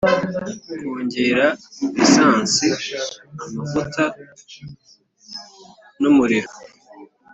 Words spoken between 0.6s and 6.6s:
kongera lisansi (amavuta) numuriro